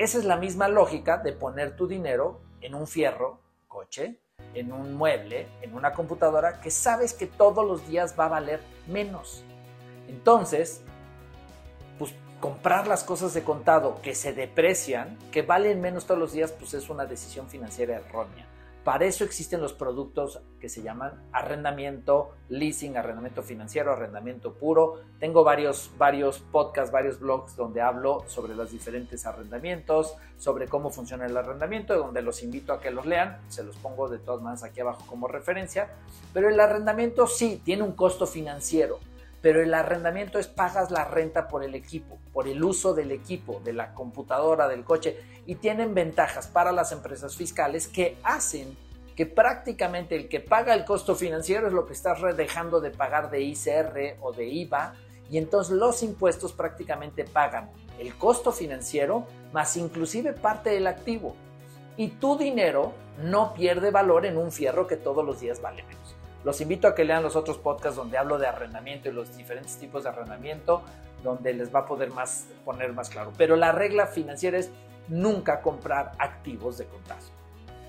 Esa 0.00 0.16
es 0.16 0.24
la 0.24 0.36
misma 0.36 0.66
lógica 0.66 1.18
de 1.18 1.34
poner 1.34 1.76
tu 1.76 1.86
dinero 1.86 2.40
en 2.62 2.74
un 2.74 2.86
fierro, 2.86 3.38
coche, 3.68 4.18
en 4.54 4.72
un 4.72 4.94
mueble, 4.94 5.46
en 5.60 5.74
una 5.74 5.92
computadora, 5.92 6.62
que 6.62 6.70
sabes 6.70 7.12
que 7.12 7.26
todos 7.26 7.66
los 7.66 7.86
días 7.86 8.14
va 8.18 8.24
a 8.24 8.28
valer 8.28 8.60
menos. 8.86 9.44
Entonces, 10.08 10.80
comprar 12.40 12.86
las 12.86 13.04
cosas 13.04 13.34
de 13.34 13.44
contado 13.44 14.00
que 14.00 14.14
se 14.14 14.32
deprecian, 14.32 15.18
que 15.30 15.42
valen 15.42 15.82
menos 15.82 16.06
todos 16.06 16.18
los 16.18 16.32
días, 16.32 16.50
pues 16.52 16.72
es 16.72 16.88
una 16.88 17.04
decisión 17.04 17.50
financiera 17.50 17.96
errónea. 17.96 18.46
Para 18.84 19.04
eso 19.04 19.24
existen 19.24 19.60
los 19.60 19.74
productos 19.74 20.40
que 20.58 20.70
se 20.70 20.82
llaman 20.82 21.12
arrendamiento, 21.32 22.30
leasing, 22.48 22.96
arrendamiento 22.96 23.42
financiero, 23.42 23.92
arrendamiento 23.92 24.54
puro. 24.54 25.02
Tengo 25.18 25.44
varios, 25.44 25.90
varios 25.98 26.38
podcasts, 26.38 26.90
varios 26.90 27.20
blogs 27.20 27.56
donde 27.56 27.82
hablo 27.82 28.24
sobre 28.26 28.54
los 28.54 28.70
diferentes 28.70 29.26
arrendamientos, 29.26 30.14
sobre 30.38 30.66
cómo 30.66 30.90
funciona 30.90 31.26
el 31.26 31.36
arrendamiento, 31.36 31.94
donde 31.96 32.22
los 32.22 32.42
invito 32.42 32.72
a 32.72 32.80
que 32.80 32.90
los 32.90 33.04
lean. 33.04 33.38
Se 33.48 33.62
los 33.62 33.76
pongo 33.76 34.08
de 34.08 34.18
todas 34.18 34.40
maneras 34.40 34.64
aquí 34.64 34.80
abajo 34.80 35.04
como 35.06 35.28
referencia. 35.28 35.90
Pero 36.32 36.48
el 36.48 36.58
arrendamiento 36.58 37.26
sí 37.26 37.60
tiene 37.62 37.82
un 37.82 37.92
costo 37.92 38.26
financiero 38.26 38.98
pero 39.42 39.62
el 39.62 39.72
arrendamiento 39.74 40.38
es 40.38 40.46
pagas 40.46 40.90
la 40.90 41.04
renta 41.04 41.48
por 41.48 41.64
el 41.64 41.74
equipo, 41.74 42.18
por 42.32 42.48
el 42.48 42.62
uso 42.62 42.94
del 42.94 43.10
equipo, 43.10 43.60
de 43.64 43.72
la 43.72 43.94
computadora, 43.94 44.68
del 44.68 44.84
coche, 44.84 45.18
y 45.46 45.56
tienen 45.56 45.94
ventajas 45.94 46.46
para 46.46 46.72
las 46.72 46.92
empresas 46.92 47.36
fiscales 47.36 47.88
que 47.88 48.18
hacen 48.22 48.76
que 49.16 49.26
prácticamente 49.26 50.16
el 50.16 50.28
que 50.28 50.40
paga 50.40 50.74
el 50.74 50.84
costo 50.84 51.14
financiero 51.14 51.66
es 51.66 51.72
lo 51.72 51.86
que 51.86 51.92
estás 51.92 52.18
dejando 52.36 52.80
de 52.80 52.90
pagar 52.90 53.30
de 53.30 53.42
ICR 53.42 54.16
o 54.20 54.32
de 54.32 54.46
IVA, 54.46 54.94
y 55.30 55.38
entonces 55.38 55.74
los 55.76 56.02
impuestos 56.02 56.52
prácticamente 56.52 57.24
pagan 57.24 57.70
el 57.98 58.16
costo 58.16 58.50
financiero 58.50 59.26
más 59.52 59.76
inclusive 59.76 60.32
parte 60.32 60.70
del 60.70 60.86
activo. 60.86 61.36
Y 61.96 62.08
tu 62.08 62.36
dinero 62.38 62.92
no 63.22 63.52
pierde 63.54 63.90
valor 63.90 64.26
en 64.26 64.38
un 64.38 64.50
fierro 64.50 64.86
que 64.86 64.96
todos 64.96 65.24
los 65.24 65.40
días 65.40 65.60
vale 65.60 65.82
menos. 65.82 65.99
Los 66.44 66.60
invito 66.60 66.88
a 66.88 66.94
que 66.94 67.04
lean 67.04 67.22
los 67.22 67.36
otros 67.36 67.58
podcasts 67.58 67.96
donde 67.96 68.16
hablo 68.16 68.38
de 68.38 68.46
arrendamiento 68.46 69.08
y 69.08 69.12
los 69.12 69.36
diferentes 69.36 69.76
tipos 69.76 70.04
de 70.04 70.08
arrendamiento, 70.08 70.82
donde 71.22 71.52
les 71.52 71.74
va 71.74 71.80
a 71.80 71.86
poder 71.86 72.10
más, 72.10 72.46
poner 72.64 72.92
más 72.92 73.10
claro. 73.10 73.32
Pero 73.36 73.56
la 73.56 73.72
regla 73.72 74.06
financiera 74.06 74.58
es 74.58 74.70
nunca 75.08 75.60
comprar 75.60 76.12
activos 76.18 76.78
de 76.78 76.86
contado. 76.86 77.26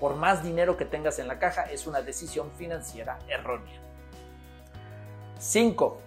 Por 0.00 0.16
más 0.16 0.42
dinero 0.42 0.76
que 0.76 0.84
tengas 0.84 1.18
en 1.18 1.28
la 1.28 1.38
caja, 1.38 1.62
es 1.62 1.86
una 1.86 2.02
decisión 2.02 2.50
financiera 2.52 3.18
errónea. 3.28 3.80
5. 5.38 5.98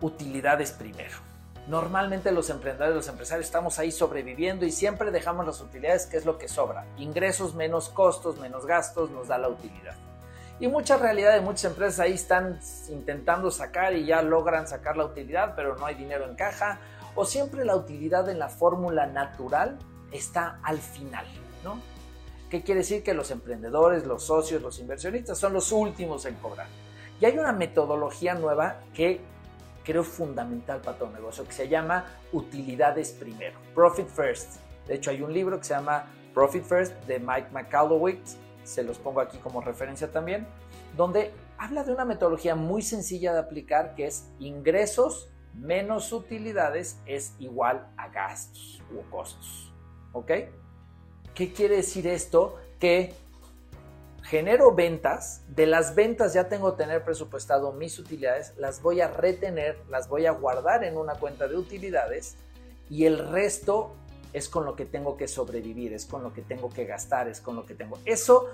Utilidades 0.00 0.72
primero. 0.72 1.16
Normalmente 1.66 2.30
los 2.32 2.48
emprendedores, 2.48 2.94
los 2.94 3.08
empresarios 3.08 3.46
estamos 3.46 3.78
ahí 3.78 3.90
sobreviviendo 3.90 4.64
y 4.64 4.70
siempre 4.70 5.10
dejamos 5.10 5.44
las 5.44 5.60
utilidades, 5.60 6.06
que 6.06 6.16
es 6.16 6.24
lo 6.24 6.38
que 6.38 6.48
sobra. 6.48 6.86
Ingresos 6.96 7.54
menos 7.54 7.88
costos, 7.88 8.38
menos 8.38 8.64
gastos, 8.64 9.10
nos 9.10 9.28
da 9.28 9.36
la 9.36 9.48
utilidad. 9.48 9.94
Y 10.60 10.66
mucha 10.66 10.96
realidad 10.96 11.34
de 11.34 11.40
muchas 11.40 11.66
empresas 11.66 12.00
ahí 12.00 12.14
están 12.14 12.58
intentando 12.88 13.50
sacar 13.50 13.94
y 13.94 14.06
ya 14.06 14.22
logran 14.22 14.66
sacar 14.66 14.96
la 14.96 15.04
utilidad, 15.04 15.54
pero 15.54 15.76
no 15.76 15.86
hay 15.86 15.94
dinero 15.94 16.24
en 16.28 16.34
caja. 16.34 16.80
O 17.14 17.24
siempre 17.24 17.64
la 17.64 17.76
utilidad 17.76 18.28
en 18.28 18.38
la 18.38 18.48
fórmula 18.48 19.06
natural 19.06 19.78
está 20.10 20.58
al 20.62 20.78
final, 20.78 21.26
¿no? 21.62 21.80
¿Qué 22.50 22.62
quiere 22.62 22.80
decir? 22.80 23.02
Que 23.02 23.14
los 23.14 23.30
emprendedores, 23.30 24.06
los 24.06 24.24
socios, 24.24 24.60
los 24.62 24.78
inversionistas 24.80 25.38
son 25.38 25.52
los 25.52 25.70
últimos 25.70 26.24
en 26.24 26.34
cobrar. 26.36 26.66
Y 27.20 27.26
hay 27.26 27.38
una 27.38 27.52
metodología 27.52 28.34
nueva 28.34 28.80
que 28.94 29.20
creo 29.84 30.02
fundamental 30.02 30.80
para 30.80 30.98
todo 30.98 31.10
negocio, 31.10 31.44
que 31.44 31.52
se 31.52 31.68
llama 31.68 32.04
utilidades 32.32 33.12
primero, 33.12 33.58
Profit 33.74 34.08
First. 34.08 34.56
De 34.86 34.94
hecho, 34.94 35.10
hay 35.10 35.22
un 35.22 35.32
libro 35.32 35.58
que 35.58 35.64
se 35.64 35.74
llama 35.74 36.06
Profit 36.34 36.64
First 36.64 36.94
de 37.06 37.18
Mike 37.18 37.48
McAllowitz 37.52 38.36
se 38.68 38.82
los 38.82 38.98
pongo 38.98 39.20
aquí 39.20 39.38
como 39.38 39.60
referencia 39.60 40.12
también, 40.12 40.46
donde 40.96 41.32
habla 41.56 41.84
de 41.84 41.92
una 41.92 42.04
metodología 42.04 42.54
muy 42.54 42.82
sencilla 42.82 43.32
de 43.32 43.40
aplicar 43.40 43.94
que 43.94 44.06
es 44.06 44.28
ingresos 44.38 45.30
menos 45.54 46.12
utilidades 46.12 47.00
es 47.06 47.34
igual 47.38 47.88
a 47.96 48.08
gastos 48.08 48.82
u 48.92 49.08
costos. 49.10 49.72
¿Ok? 50.12 50.30
¿Qué 51.34 51.52
quiere 51.52 51.76
decir 51.76 52.06
esto? 52.06 52.56
Que 52.78 53.14
genero 54.22 54.74
ventas, 54.74 55.42
de 55.48 55.66
las 55.66 55.94
ventas 55.94 56.34
ya 56.34 56.48
tengo 56.48 56.74
tener 56.74 57.02
presupuestado 57.02 57.72
mis 57.72 57.98
utilidades, 57.98 58.54
las 58.58 58.82
voy 58.82 59.00
a 59.00 59.08
retener, 59.08 59.78
las 59.88 60.08
voy 60.08 60.26
a 60.26 60.32
guardar 60.32 60.84
en 60.84 60.98
una 60.98 61.14
cuenta 61.14 61.48
de 61.48 61.56
utilidades 61.56 62.36
y 62.90 63.06
el 63.06 63.30
resto 63.30 63.96
es 64.38 64.48
con 64.48 64.64
lo 64.64 64.74
que 64.74 64.86
tengo 64.86 65.16
que 65.16 65.28
sobrevivir, 65.28 65.92
es 65.92 66.06
con 66.06 66.22
lo 66.22 66.32
que 66.32 66.42
tengo 66.42 66.70
que 66.70 66.86
gastar, 66.86 67.28
es 67.28 67.40
con 67.40 67.56
lo 67.56 67.66
que 67.66 67.74
tengo. 67.74 67.98
Eso 68.04 68.46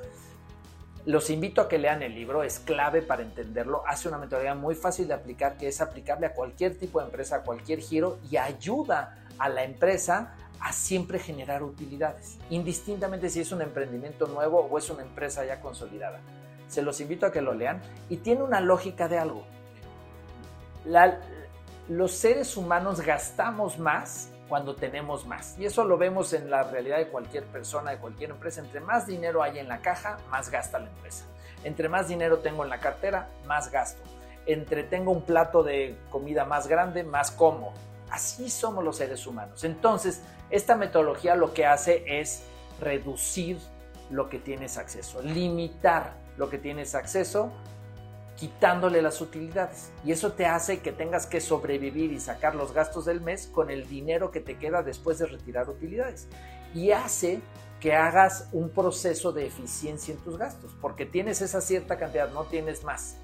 los 1.06 1.28
invito 1.30 1.60
a 1.60 1.68
que 1.68 1.78
lean 1.78 2.02
el 2.02 2.14
libro, 2.14 2.42
es 2.42 2.58
clave 2.58 3.02
para 3.02 3.22
entenderlo, 3.22 3.82
hace 3.86 4.08
una 4.08 4.18
metodología 4.18 4.54
muy 4.54 4.74
fácil 4.74 5.06
de 5.06 5.14
aplicar 5.14 5.56
que 5.56 5.68
es 5.68 5.80
aplicable 5.80 6.26
a 6.26 6.32
cualquier 6.32 6.78
tipo 6.78 6.98
de 6.98 7.06
empresa, 7.06 7.36
a 7.36 7.42
cualquier 7.42 7.80
giro 7.80 8.18
y 8.30 8.38
ayuda 8.38 9.22
a 9.38 9.48
la 9.48 9.64
empresa 9.64 10.34
a 10.60 10.72
siempre 10.72 11.18
generar 11.18 11.62
utilidades, 11.62 12.38
indistintamente 12.48 13.28
si 13.28 13.40
es 13.40 13.52
un 13.52 13.60
emprendimiento 13.60 14.26
nuevo 14.26 14.60
o 14.60 14.78
es 14.78 14.88
una 14.88 15.02
empresa 15.02 15.44
ya 15.44 15.60
consolidada. 15.60 16.20
Se 16.68 16.80
los 16.80 17.00
invito 17.02 17.26
a 17.26 17.32
que 17.32 17.42
lo 17.42 17.52
lean 17.52 17.82
y 18.08 18.16
tiene 18.16 18.42
una 18.42 18.60
lógica 18.60 19.06
de 19.06 19.18
algo. 19.18 19.44
los 21.88 22.12
seres 22.12 22.56
humanos 22.56 23.02
gastamos 23.02 23.78
más 23.78 24.30
cuando 24.54 24.76
tenemos 24.76 25.26
más. 25.26 25.58
Y 25.58 25.64
eso 25.64 25.82
lo 25.82 25.98
vemos 25.98 26.32
en 26.32 26.48
la 26.48 26.62
realidad 26.62 26.98
de 26.98 27.08
cualquier 27.08 27.42
persona, 27.42 27.90
de 27.90 27.98
cualquier 27.98 28.30
empresa. 28.30 28.60
Entre 28.60 28.78
más 28.78 29.04
dinero 29.04 29.42
hay 29.42 29.58
en 29.58 29.66
la 29.66 29.80
caja, 29.80 30.18
más 30.30 30.48
gasta 30.48 30.78
la 30.78 30.90
empresa. 30.90 31.24
Entre 31.64 31.88
más 31.88 32.06
dinero 32.06 32.38
tengo 32.38 32.62
en 32.62 32.70
la 32.70 32.78
cartera, 32.78 33.28
más 33.48 33.72
gasto. 33.72 34.00
Entre 34.46 34.84
tengo 34.84 35.10
un 35.10 35.22
plato 35.22 35.64
de 35.64 35.98
comida 36.08 36.44
más 36.44 36.68
grande, 36.68 37.02
más 37.02 37.32
como. 37.32 37.72
Así 38.12 38.48
somos 38.48 38.84
los 38.84 38.98
seres 38.98 39.26
humanos. 39.26 39.64
Entonces, 39.64 40.22
esta 40.50 40.76
metodología 40.76 41.34
lo 41.34 41.52
que 41.52 41.66
hace 41.66 42.04
es 42.20 42.44
reducir 42.80 43.58
lo 44.08 44.28
que 44.28 44.38
tienes 44.38 44.78
acceso, 44.78 45.20
limitar 45.20 46.12
lo 46.36 46.48
que 46.48 46.58
tienes 46.58 46.94
acceso 46.94 47.50
quitándole 48.36 49.02
las 49.02 49.20
utilidades. 49.20 49.90
Y 50.04 50.12
eso 50.12 50.32
te 50.32 50.46
hace 50.46 50.80
que 50.80 50.92
tengas 50.92 51.26
que 51.26 51.40
sobrevivir 51.40 52.12
y 52.12 52.20
sacar 52.20 52.54
los 52.54 52.72
gastos 52.72 53.04
del 53.04 53.20
mes 53.20 53.46
con 53.46 53.70
el 53.70 53.88
dinero 53.88 54.30
que 54.30 54.40
te 54.40 54.58
queda 54.58 54.82
después 54.82 55.18
de 55.18 55.26
retirar 55.26 55.68
utilidades. 55.68 56.28
Y 56.74 56.90
hace 56.90 57.40
que 57.80 57.94
hagas 57.94 58.48
un 58.52 58.70
proceso 58.70 59.32
de 59.32 59.46
eficiencia 59.46 60.14
en 60.14 60.20
tus 60.20 60.38
gastos, 60.38 60.74
porque 60.80 61.04
tienes 61.04 61.42
esa 61.42 61.60
cierta 61.60 61.98
cantidad, 61.98 62.30
no 62.30 62.44
tienes 62.44 62.82
más. 62.82 63.16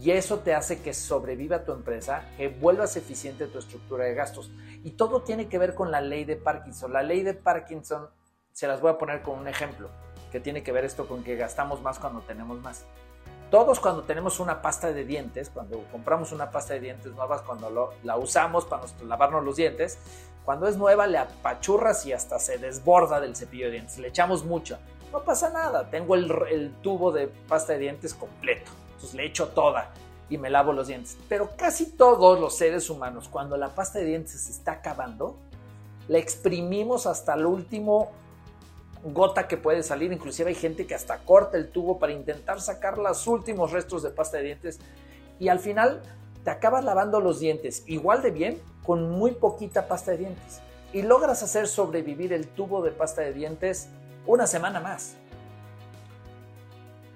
Y 0.00 0.10
eso 0.10 0.40
te 0.40 0.54
hace 0.54 0.82
que 0.82 0.92
sobreviva 0.92 1.64
tu 1.64 1.72
empresa, 1.72 2.24
que 2.36 2.48
vuelvas 2.48 2.96
eficiente 2.96 3.46
tu 3.46 3.58
estructura 3.58 4.04
de 4.04 4.14
gastos. 4.14 4.50
Y 4.82 4.90
todo 4.90 5.22
tiene 5.22 5.48
que 5.48 5.58
ver 5.58 5.74
con 5.74 5.90
la 5.90 6.00
ley 6.00 6.24
de 6.24 6.36
Parkinson. 6.36 6.92
La 6.92 7.02
ley 7.02 7.22
de 7.22 7.32
Parkinson, 7.32 8.08
se 8.52 8.66
las 8.66 8.80
voy 8.80 8.90
a 8.90 8.98
poner 8.98 9.22
con 9.22 9.38
un 9.38 9.48
ejemplo, 9.48 9.88
que 10.30 10.40
tiene 10.40 10.62
que 10.62 10.72
ver 10.72 10.84
esto 10.84 11.06
con 11.06 11.22
que 11.22 11.36
gastamos 11.36 11.80
más 11.80 11.98
cuando 11.98 12.20
tenemos 12.22 12.60
más. 12.60 12.84
Todos 13.50 13.78
cuando 13.78 14.02
tenemos 14.02 14.40
una 14.40 14.62
pasta 14.62 14.92
de 14.92 15.04
dientes, 15.04 15.50
cuando 15.50 15.84
compramos 15.92 16.32
una 16.32 16.50
pasta 16.50 16.74
de 16.74 16.80
dientes 16.80 17.12
nuevas, 17.12 17.42
cuando 17.42 17.94
la 18.02 18.16
usamos 18.16 18.64
para 18.64 18.82
lavarnos 19.06 19.44
los 19.44 19.56
dientes, 19.56 19.98
cuando 20.44 20.68
es 20.68 20.76
nueva 20.76 21.06
le 21.06 21.18
apachurras 21.18 22.04
y 22.06 22.12
hasta 22.12 22.38
se 22.38 22.58
desborda 22.58 23.20
del 23.20 23.34
cepillo 23.34 23.66
de 23.66 23.72
dientes. 23.72 23.98
Le 23.98 24.08
echamos 24.08 24.44
mucho. 24.44 24.78
No 25.10 25.22
pasa 25.22 25.50
nada, 25.50 25.88
tengo 25.90 26.14
el, 26.16 26.74
tubo 26.82 27.12
de 27.12 27.28
pasta 27.28 27.72
de 27.74 27.78
dientes 27.78 28.14
completo. 28.14 28.70
Entonces 28.94 29.14
le 29.14 29.26
echo 29.26 29.48
toda 29.48 29.90
y 30.28 30.38
me 30.38 30.50
lavo 30.50 30.72
los 30.72 30.88
dientes. 30.88 31.16
Pero 31.28 31.50
casi 31.56 31.92
todos 31.92 32.38
los 32.38 32.56
seres 32.56 32.90
humanos, 32.90 33.28
cuando 33.28 33.56
la 33.56 33.68
pasta 33.68 34.00
de 34.00 34.06
dientes 34.06 34.40
se 34.40 34.50
está 34.50 34.72
acabando, 34.72 35.36
la 36.08 36.18
exprimimos 36.18 37.06
hasta 37.06 37.34
el 37.34 37.46
último 37.46 38.10
gota 39.04 39.46
que 39.46 39.56
puede 39.56 39.82
salir. 39.82 40.12
Inclusive 40.12 40.50
hay 40.50 40.54
gente 40.54 40.86
que 40.86 40.94
hasta 40.94 41.18
corta 41.18 41.56
el 41.56 41.68
tubo 41.68 41.98
para 41.98 42.12
intentar 42.12 42.60
sacar 42.60 42.98
los 42.98 43.26
últimos 43.26 43.72
restos 43.72 44.02
de 44.02 44.10
pasta 44.10 44.38
de 44.38 44.44
dientes. 44.44 44.80
Y 45.38 45.48
al 45.48 45.58
final 45.58 46.02
te 46.42 46.50
acabas 46.50 46.84
lavando 46.84 47.20
los 47.20 47.40
dientes 47.40 47.82
igual 47.86 48.22
de 48.22 48.30
bien 48.30 48.62
con 48.84 49.10
muy 49.10 49.32
poquita 49.32 49.88
pasta 49.88 50.12
de 50.12 50.18
dientes. 50.18 50.60
Y 50.92 51.02
logras 51.02 51.42
hacer 51.42 51.66
sobrevivir 51.66 52.32
el 52.32 52.46
tubo 52.48 52.82
de 52.82 52.92
pasta 52.92 53.22
de 53.22 53.32
dientes 53.32 53.88
una 54.26 54.46
semana 54.46 54.80
más. 54.80 55.16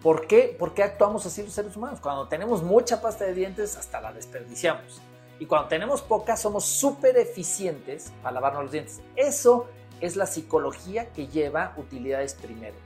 ¿Por 0.02 0.26
qué? 0.26 0.54
¿Por 0.57 0.75
qué 0.75 0.83
actuamos 0.83 1.26
así 1.26 1.42
los 1.42 1.52
seres 1.52 1.76
humanos? 1.76 2.00
Cuando 2.00 2.28
tenemos 2.28 2.62
mucha 2.62 3.00
pasta 3.00 3.25
de 3.25 3.35
dientes, 3.35 3.76
hasta 3.76 4.00
la 4.00 4.12
desperdiciamos. 4.12 5.00
Y 5.40 5.47
cuando 5.47 5.68
tenemos 5.68 6.02
poca, 6.02 6.37
somos 6.37 6.64
súper 6.64 7.16
eficientes 7.16 8.12
para 8.23 8.35
lavarnos 8.35 8.64
los 8.64 8.73
dientes. 8.73 9.00
Eso 9.14 9.66
es 10.00 10.17
la 10.17 10.26
psicología 10.26 11.12
que 11.12 11.26
lleva 11.26 11.75
utilidades 11.76 12.35
primero. 12.35 12.76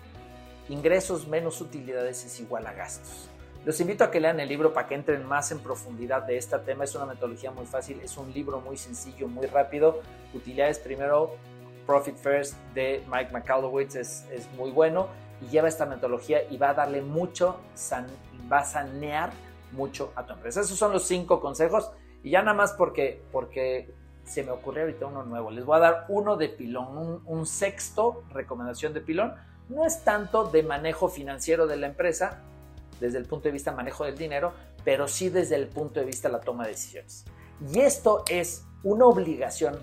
Ingresos 0.68 1.28
menos 1.28 1.60
utilidades 1.60 2.24
es 2.24 2.40
igual 2.40 2.66
a 2.66 2.72
gastos. 2.72 3.28
Los 3.64 3.78
invito 3.80 4.02
a 4.02 4.10
que 4.10 4.20
lean 4.20 4.40
el 4.40 4.48
libro 4.48 4.72
para 4.72 4.88
que 4.88 4.94
entren 4.94 5.24
más 5.24 5.52
en 5.52 5.60
profundidad 5.60 6.22
de 6.22 6.36
este 6.36 6.58
tema. 6.58 6.84
Es 6.84 6.94
una 6.94 7.06
metodología 7.06 7.52
muy 7.52 7.66
fácil, 7.66 8.00
es 8.00 8.16
un 8.16 8.32
libro 8.32 8.60
muy 8.60 8.76
sencillo, 8.76 9.28
muy 9.28 9.46
rápido. 9.46 10.00
Utilidades 10.34 10.80
primero, 10.80 11.36
Profit 11.86 12.16
First 12.16 12.56
de 12.74 13.04
Mike 13.08 13.32
McAllowitz 13.32 13.94
es, 13.94 14.26
es 14.32 14.50
muy 14.52 14.70
bueno 14.70 15.08
y 15.40 15.50
lleva 15.50 15.68
esta 15.68 15.86
metodología 15.86 16.42
y 16.50 16.56
va 16.56 16.70
a 16.70 16.74
darle 16.74 17.02
mucho, 17.02 17.60
va 18.50 18.58
a 18.58 18.64
sanear 18.64 19.30
mucho 19.72 20.12
a 20.16 20.26
tu 20.26 20.32
empresa. 20.32 20.60
Esos 20.60 20.78
son 20.78 20.92
los 20.92 21.04
cinco 21.04 21.40
consejos 21.40 21.90
y 22.22 22.30
ya 22.30 22.42
nada 22.42 22.56
más 22.56 22.72
porque, 22.72 23.22
porque 23.30 23.94
se 24.24 24.42
me 24.42 24.50
ocurrió 24.50 24.82
ahorita 24.82 25.06
uno 25.06 25.24
nuevo. 25.24 25.50
Les 25.50 25.64
voy 25.64 25.76
a 25.76 25.80
dar 25.80 26.06
uno 26.08 26.36
de 26.36 26.48
pilón, 26.48 27.22
un, 27.24 27.46
sexto 27.46 28.24
recomendación 28.30 28.92
de 28.92 29.00
pilón. 29.00 29.34
No 29.68 29.84
es 29.84 30.04
tanto 30.04 30.44
de 30.44 30.62
manejo 30.62 31.08
financiero 31.08 31.66
de 31.66 31.76
la 31.76 31.86
empresa, 31.86 32.40
desde 33.00 33.18
el 33.18 33.26
punto 33.26 33.44
de 33.44 33.52
vista 33.52 33.72
manejo 33.72 34.04
del 34.04 34.16
dinero, 34.16 34.52
pero 34.84 35.08
sí 35.08 35.28
desde 35.28 35.56
el 35.56 35.68
punto 35.68 36.00
de 36.00 36.06
vista 36.06 36.28
de 36.28 36.32
la 36.32 36.40
toma 36.40 36.64
de 36.64 36.70
decisiones. 36.70 37.24
Y 37.72 37.80
esto 37.80 38.24
es 38.28 38.64
una 38.82 39.06
obligación 39.06 39.78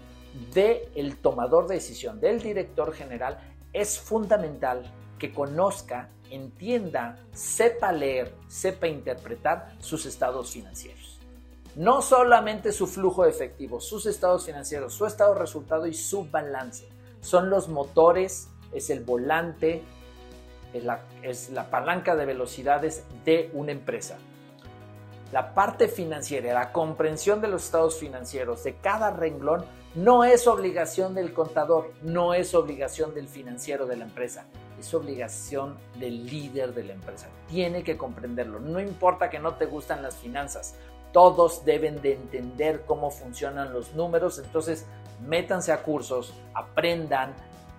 del 0.53 1.17
tomador 1.17 1.67
de 1.67 1.75
decisión, 1.75 2.19
del 2.19 2.41
director 2.41 2.93
general. 2.93 3.39
Es 3.74 4.00
fundamental 4.00 4.91
que 5.17 5.34
conozca, 5.34 6.10
entienda, 6.29 7.19
sepa 7.34 7.91
leer, 7.91 8.34
sepa 8.48 8.88
interpretar 8.88 9.75
sus 9.79 10.05
estados 10.05 10.51
financieros. 10.51 11.18
No 11.75 12.01
solamente 12.01 12.71
su 12.71 12.88
flujo 12.88 13.23
de 13.23 13.29
efectivo, 13.29 13.79
sus 13.79 14.05
estados 14.05 14.45
financieros, 14.45 14.93
su 14.93 15.05
estado 15.05 15.33
de 15.33 15.39
resultado 15.39 15.85
y 15.88 15.93
su 15.93 16.25
balance. 16.29 16.89
Son 17.21 17.49
los 17.49 17.69
motores, 17.69 18.49
es 18.73 18.89
el 18.89 19.03
volante, 19.03 19.83
es 20.73 20.83
la, 20.83 21.05
es 21.21 21.49
la 21.49 21.69
palanca 21.69 22.15
de 22.15 22.25
velocidades 22.25 23.03
de 23.25 23.49
una 23.53 23.71
empresa. 23.71 24.17
La 25.32 25.53
parte 25.53 25.88
financiera, 25.88 26.53
la 26.53 26.71
comprensión 26.71 27.39
de 27.39 27.47
los 27.47 27.65
estados 27.65 27.97
financieros 27.97 28.63
de 28.63 28.75
cada 28.77 29.12
renglón 29.12 29.63
no 29.95 30.23
es 30.23 30.47
obligación 30.47 31.13
del 31.13 31.34
contador, 31.34 31.91
no 32.01 32.34
es 32.34 32.53
obligación 32.53 33.13
del 33.13 33.27
financiero 33.27 33.86
de 33.86 33.97
la 33.97 34.05
empresa, 34.05 34.45
es 34.79 34.93
obligación 34.93 35.77
del 35.99 36.25
líder 36.25 36.73
de 36.73 36.84
la 36.84 36.93
empresa. 36.93 37.27
Tiene 37.47 37.84
que 37.84 37.97
comprenderlo. 37.97 38.60
No 38.60 38.79
importa 38.79 39.29
que 39.29 39.39
no 39.39 39.55
te 39.55 39.65
gustan 39.65 40.01
las 40.01 40.15
finanzas, 40.15 40.75
todos 41.12 41.65
deben 41.65 42.02
de 42.02 42.13
entender 42.13 42.84
cómo 42.86 43.12
funcionan 43.12 43.74
los 43.74 43.93
números, 43.93 44.39
entonces 44.39 44.86
métanse 45.26 45.72
a 45.72 45.84
cursos, 45.84 46.34
aprendan, 46.54 47.34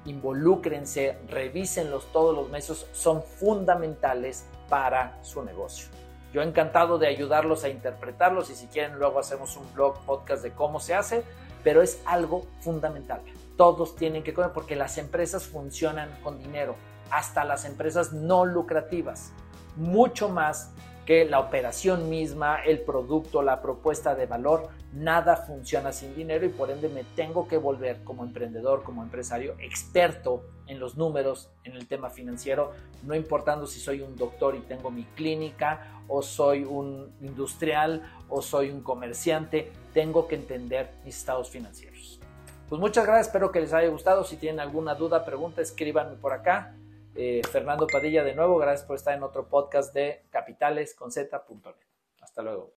involúcrense, 0.05 1.19
revísenlos 1.29 2.07
todos 2.13 2.35
los 2.35 2.49
meses, 2.49 2.87
son 2.93 3.23
fundamentales 3.23 4.45
para 4.69 5.23
su 5.23 5.43
negocio. 5.43 5.89
Yo 6.33 6.43
encantado 6.43 6.99
de 6.99 7.09
ayudarlos 7.09 7.65
a 7.65 7.69
interpretarlos 7.69 8.51
y 8.51 8.55
si 8.55 8.67
quieren 8.69 8.99
luego 8.99 9.19
hacemos 9.19 9.57
un 9.57 9.73
blog, 9.75 9.99
podcast 10.05 10.43
de 10.43 10.53
cómo 10.53 10.79
se 10.79 10.95
hace, 10.95 11.25
pero 11.65 11.83
es 11.83 12.01
algo 12.07 12.47
fundamental. 12.61 13.21
Todos 13.57 13.97
tienen 13.97 14.23
que 14.23 14.33
comer 14.33 14.53
porque 14.53 14.77
las 14.77 14.97
empresas 14.97 15.47
funcionan 15.47 16.09
con 16.23 16.39
dinero, 16.39 16.77
hasta 17.11 17.45
las 17.45 17.65
empresas 17.65 18.13
no 18.13 18.45
lucrativas, 18.45 19.33
mucho 19.77 20.29
más 20.29 20.71
que 21.11 21.25
la 21.25 21.41
operación 21.41 22.09
misma, 22.09 22.63
el 22.63 22.83
producto, 22.83 23.43
la 23.43 23.61
propuesta 23.61 24.15
de 24.15 24.27
valor, 24.27 24.69
nada 24.93 25.35
funciona 25.35 25.91
sin 25.91 26.15
dinero 26.15 26.47
y 26.47 26.51
por 26.51 26.71
ende 26.71 26.89
me 26.89 27.03
tengo 27.03 27.49
que 27.49 27.59
volver 27.59 28.05
como 28.05 28.23
emprendedor, 28.23 28.85
como 28.85 29.03
empresario, 29.03 29.57
experto 29.59 30.45
en 30.69 30.79
los 30.79 30.97
números, 30.97 31.51
en 31.65 31.73
el 31.73 31.89
tema 31.89 32.11
financiero, 32.11 32.71
no 33.03 33.17
importando 33.17 33.67
si 33.67 33.81
soy 33.81 34.03
un 34.03 34.15
doctor 34.15 34.55
y 34.55 34.61
tengo 34.61 34.93
mi 34.93 35.03
clínica 35.03 36.01
o 36.07 36.23
soy 36.23 36.63
un 36.63 37.13
industrial 37.21 38.03
o 38.29 38.41
soy 38.41 38.71
un 38.71 38.81
comerciante, 38.81 39.73
tengo 39.93 40.29
que 40.29 40.37
entender 40.37 40.93
mis 41.05 41.17
estados 41.17 41.51
financieros. 41.51 42.21
Pues 42.69 42.81
muchas 42.81 43.05
gracias, 43.05 43.27
espero 43.27 43.51
que 43.51 43.59
les 43.59 43.73
haya 43.73 43.89
gustado. 43.89 44.23
Si 44.23 44.37
tienen 44.37 44.61
alguna 44.61 44.95
duda, 44.95 45.25
pregunta, 45.25 45.61
escríbanme 45.61 46.15
por 46.19 46.33
acá. 46.33 46.77
Eh, 47.15 47.43
Fernando 47.51 47.87
Padilla 47.87 48.25
de 48.25 48.35
nuevo, 48.35 48.59
gracias 48.59 48.87
por 48.87 48.97
estar 48.97 49.17
en 49.17 49.23
otro 49.23 49.49
podcast 49.49 49.93
de 49.95 50.23
Capitales 50.31 50.95
con 50.95 51.11
Z.net. 51.11 51.75
Hasta 52.21 52.43
luego. 52.43 52.80